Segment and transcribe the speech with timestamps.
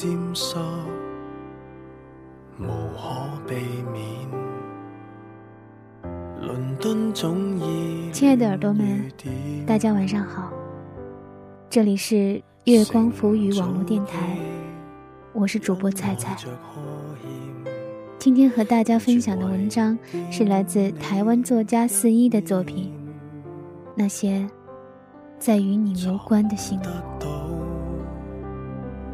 [0.00, 0.56] 沾湿，
[2.58, 3.54] 无可避
[3.92, 4.26] 免。
[6.40, 9.12] 伦敦总已亲爱的耳朵们，
[9.66, 10.50] 大家晚上好，
[11.68, 14.38] 这里是月光浮语网络电台，
[15.34, 16.34] 我是主播菜菜。
[18.18, 19.98] 今天和大家分享的文章
[20.30, 22.90] 是来自台湾作家四一的作品，
[23.94, 24.48] 那些
[25.38, 26.88] 在与你无关的幸福。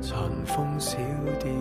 [0.00, 0.98] 尘封小
[1.40, 1.52] 店，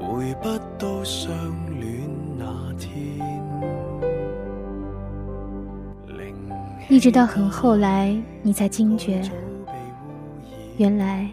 [0.00, 1.30] 回不到相
[1.78, 2.92] 恋那天。
[6.88, 9.22] 一直到很后来，你才惊觉，
[10.76, 11.30] 原来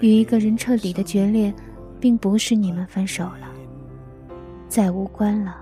[0.00, 1.54] 与一个人彻底的决裂，
[1.98, 3.48] 并不是你们分手了，
[4.68, 5.56] 再无关了，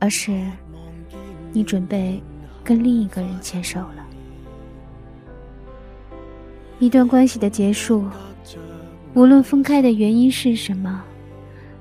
[0.00, 0.44] 而是
[1.52, 2.20] 你准备
[2.64, 4.07] 跟另一个人牵手了。
[6.80, 8.04] 一段关系的结束，
[9.14, 11.02] 无论分开的原因是什么，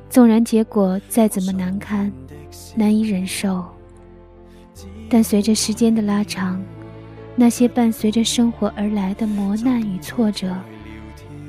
[0.10, 2.12] 纵然结果再怎么难堪、
[2.76, 3.64] 难以忍受，
[5.08, 6.60] 但随着时间的拉长，
[7.36, 10.56] 那些伴随着生活而来的磨难与挫折，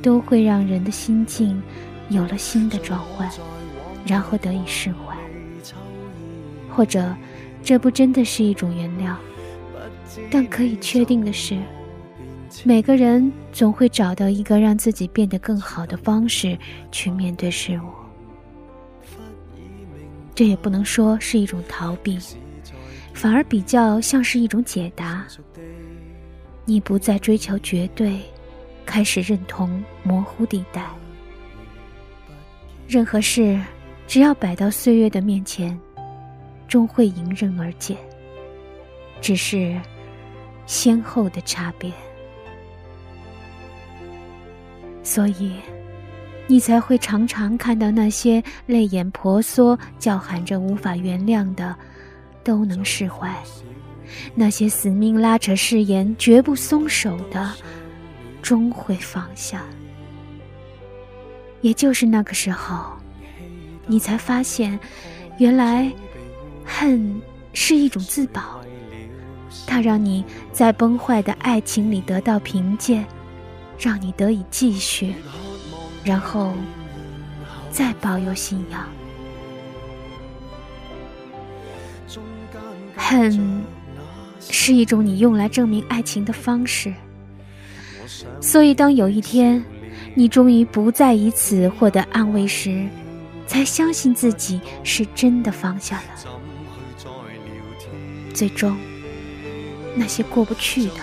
[0.02, 1.60] 都会让人的心境
[2.10, 3.30] 有了新的转换，
[4.06, 5.16] 然后得以释怀。
[6.68, 7.16] 或者，
[7.62, 9.16] 这不真的是一种原谅，
[10.30, 11.56] 但可以确定的是。
[12.64, 16.58] 每个人总会找到一个让自己变得更好的方式
[16.90, 17.90] 去面对事物，
[20.34, 22.18] 这也不能说是一种逃避，
[23.12, 25.26] 反而比较像是一种解答。
[26.64, 28.20] 你不再追求绝对，
[28.84, 30.84] 开始认同模糊地带。
[32.86, 33.60] 任何事，
[34.06, 35.78] 只要摆到岁月的面前，
[36.66, 37.96] 终会迎刃而解，
[39.20, 39.78] 只是
[40.66, 41.92] 先后的差别。
[45.02, 45.52] 所以，
[46.46, 51.74] 你才会常常看到那些泪眼婆娑、叫喊着无法原谅的，
[52.44, 53.28] 都能释怀；
[54.34, 57.52] 那些死命拉扯誓言、绝不松手的，
[58.42, 59.62] 终会放下。
[61.60, 62.92] 也就是那个时候，
[63.86, 64.78] 你才发现，
[65.38, 65.90] 原来
[66.64, 67.20] 恨
[67.52, 68.60] 是一种自保，
[69.66, 73.04] 它让你在崩坏的爱情里得到凭借。
[73.78, 75.14] 让你得以继续，
[76.04, 76.54] 然后
[77.70, 78.88] 再保有信仰。
[82.96, 83.64] 恨
[84.40, 86.92] 是一种你用来证明爱情的方式，
[88.40, 89.64] 所以当有一天
[90.14, 92.86] 你终于不再以此获得安慰时，
[93.46, 96.04] 才相信自己是真的放下了。
[98.34, 98.76] 最终，
[99.94, 100.94] 那些过不去的，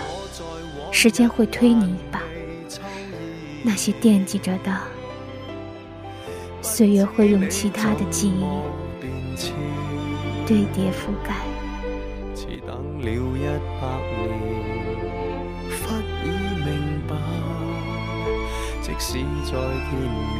[0.92, 2.20] 时间会推你一把。
[3.68, 4.72] 那些惦记着的，
[6.62, 8.44] 岁月会用其他的记忆
[10.46, 11.34] 堆叠覆盖。
[12.32, 13.42] 似等了一
[13.80, 13.82] 百
[14.22, 14.30] 年，
[15.82, 16.24] 忽已
[16.64, 16.68] 明
[17.08, 17.16] 白，
[18.80, 19.50] 即使在
[19.90, 19.98] 天
[20.36, 20.38] 面，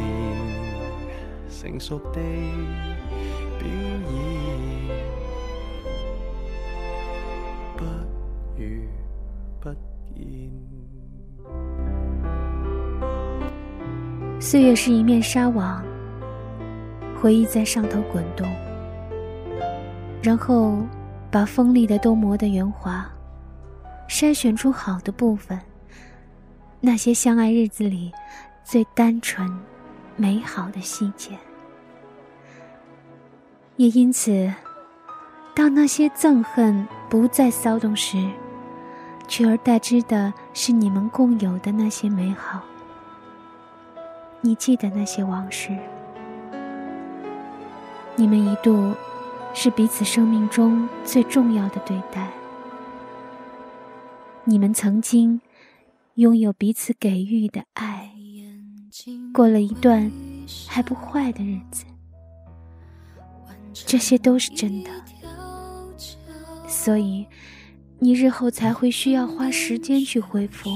[1.50, 2.20] 成熟地
[3.58, 3.66] 表
[4.12, 4.14] 演，
[14.48, 15.82] 岁月是一面纱网，
[17.20, 18.48] 回忆在上头滚动，
[20.22, 20.86] 然后
[21.32, 23.04] 把锋利的都磨得圆滑，
[24.08, 25.60] 筛选出好的部分，
[26.80, 28.12] 那些相爱日子里
[28.62, 29.52] 最单纯、
[30.14, 31.36] 美好的细节。
[33.74, 34.48] 也因此，
[35.56, 38.24] 当那些憎恨不再骚动时，
[39.26, 42.62] 取而代之的是你们共有的那些美好。
[44.40, 45.76] 你记得那些往事？
[48.14, 48.94] 你们一度
[49.52, 52.30] 是彼此生命中最重要的对待。
[54.44, 55.40] 你们曾经
[56.14, 58.10] 拥有彼此给予的爱，
[59.34, 60.10] 过了一段
[60.68, 61.84] 还不坏的日子。
[63.74, 64.90] 这些都是真的，
[66.66, 67.26] 所以
[67.98, 70.70] 你日后才会需要花时间去恢复。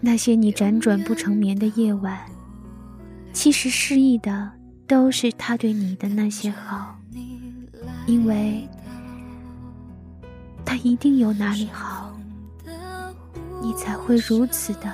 [0.00, 2.18] 那些你辗转不成眠的夜晚，
[3.32, 4.50] 其实失忆的
[4.86, 6.98] 都是他对你的那些好，
[8.06, 8.66] 因为
[10.64, 12.16] 他一定有哪里好，
[13.60, 14.90] 你才会如此的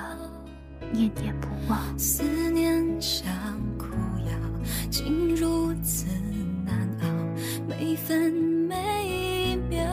[0.91, 1.79] 念念不忘。
[1.97, 3.25] 思念像
[3.77, 3.85] 苦
[4.25, 4.33] 药，
[4.89, 6.05] 竟如此
[6.65, 7.07] 难熬，
[7.67, 9.87] 每分每秒，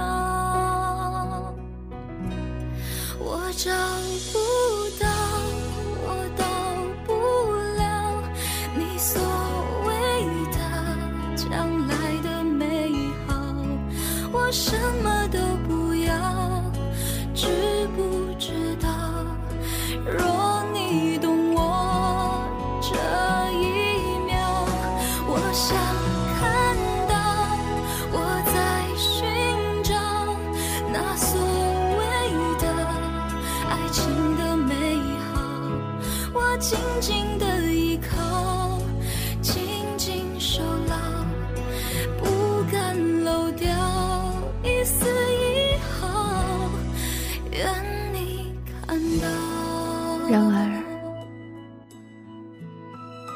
[3.21, 3.71] 我找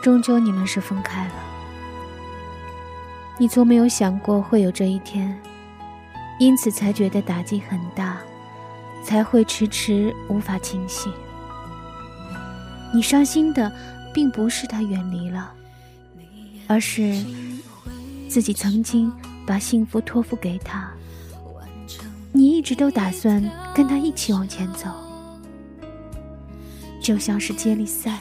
[0.09, 1.33] 终究你们是分开了。
[3.37, 5.39] 你从没有想过会有这一天，
[6.39, 8.17] 因此才觉得打击很大，
[9.05, 11.13] 才会迟迟无法清醒。
[12.91, 13.71] 你伤心的，
[14.15, 15.53] 并不是他远离了，
[16.67, 17.23] 而是
[18.31, 19.13] 自己曾经
[19.47, 20.91] 把幸福托付给他。
[22.33, 23.45] 你一直都打算
[23.75, 24.89] 跟他一起往前走，
[26.99, 28.21] 就像是接力赛。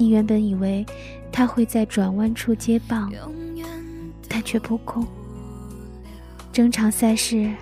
[0.00, 0.86] 你原本以为
[1.30, 3.12] 他会在转弯处接棒，
[4.30, 5.06] 但却扑空。
[6.50, 7.52] 整场赛事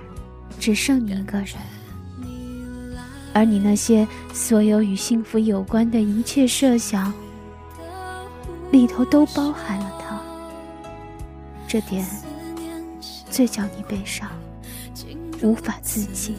[0.56, 1.56] 只剩你一个人，
[3.32, 7.12] 而你那些所有与幸福有关的一切设想，
[8.70, 10.16] 里头都包含了他。
[11.66, 12.06] 这点
[13.28, 14.30] 最叫你悲伤，
[15.42, 16.36] 无法自己。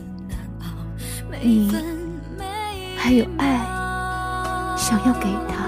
[1.43, 1.75] 你
[2.95, 3.57] 还有爱
[4.77, 5.67] 想要给他。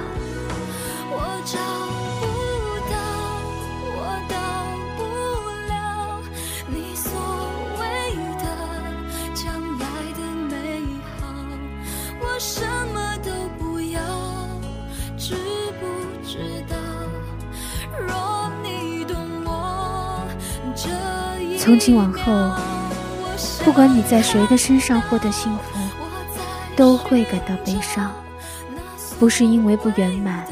[21.62, 22.50] 从今往后，
[23.64, 25.78] 不管你在谁的身上获得幸福，
[26.76, 28.12] 都会感到悲伤。
[29.20, 30.44] 不是因为不圆满，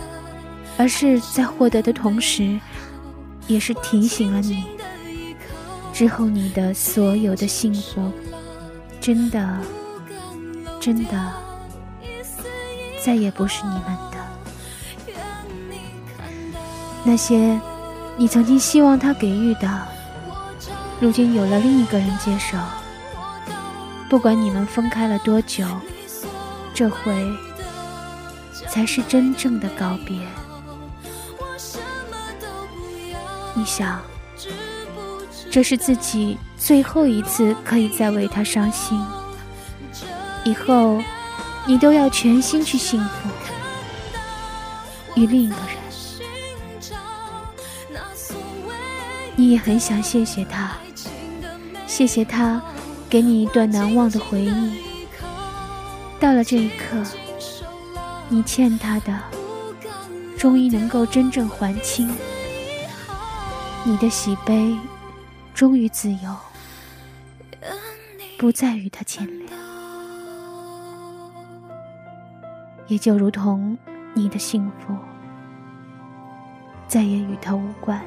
[0.77, 2.59] 而是在获得的同时，
[3.47, 4.63] 也是提醒了你，
[5.91, 8.11] 之后你的所有的幸福，
[9.01, 9.57] 真的，
[10.79, 11.33] 真的，
[13.03, 15.13] 再也不是你们的。
[17.03, 17.59] 那些
[18.15, 19.98] 你曾经希望他给予的。
[21.01, 22.57] 如今有了另一个人接手，
[24.09, 25.65] 不管你们分开了多久，
[26.73, 27.25] 这回
[28.67, 30.19] 才是真正的告别。
[33.53, 34.01] 你想，
[35.49, 39.01] 这是自己最后一次可以再为他伤心，
[40.43, 41.01] 以后
[41.65, 43.29] 你都要全心去幸福，
[45.15, 45.79] 与另一个人。
[49.37, 50.71] 你也很想谢谢他。
[51.99, 52.61] 谢谢他，
[53.09, 54.79] 给你一段难忘的回忆。
[56.17, 57.03] 到了这一刻，
[58.29, 59.19] 你欠他的，
[60.37, 62.09] 终于能够真正还清。
[63.83, 64.73] 你的喜悲，
[65.53, 66.33] 终于自由，
[68.37, 69.49] 不再与他牵连。
[72.87, 73.77] 也就如同
[74.13, 74.95] 你的幸福，
[76.87, 78.01] 再也与他无关。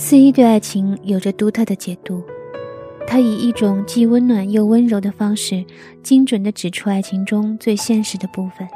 [0.00, 2.22] 四一对爱情有着独特的解读，
[3.04, 5.64] 他以一种既温暖又温柔的方式，
[6.04, 8.68] 精准地指出爱情中最现实的部分。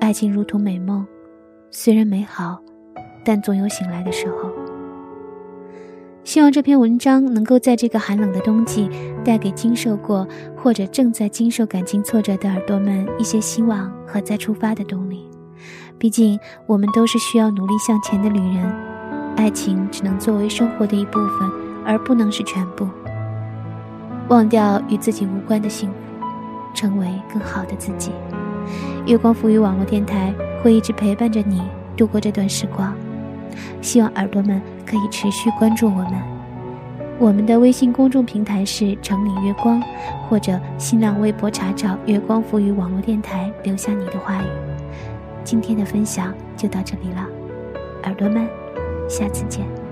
[0.00, 1.06] 爱情如同美梦，
[1.70, 2.58] 虽然美好，
[3.24, 4.50] 但总有醒来的时候。
[6.24, 8.90] 希望这篇文章能够在这个寒冷的冬季，
[9.24, 15.24] 带给经受过或者正在经受感情挫折的耳朵们一些希望和再出发的动力。
[15.98, 18.95] 毕竟，我们都是需要努力向前的旅人。
[19.36, 21.50] 爱情只能作为生活的一部分，
[21.84, 22.88] 而不能是全部。
[24.28, 25.94] 忘掉与自己无关的幸福，
[26.74, 28.10] 成为更好的自己。
[29.06, 31.62] 月光浮语网络电台会一直陪伴着你
[31.96, 32.92] 度过这段时光。
[33.80, 36.14] 希望耳朵们可以持续关注我们。
[37.18, 39.80] 我们的微信公众平台是“城里月光”，
[40.28, 44.46] 或者新浪微博查找“月光浮语网络电台”，留下你的话语。
[45.44, 47.26] 今天的分享就到这里了，
[48.02, 48.46] 耳朵们。
[49.08, 49.85] 下次见。